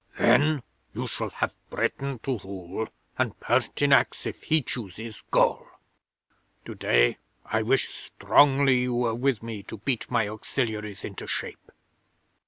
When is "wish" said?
7.61-7.89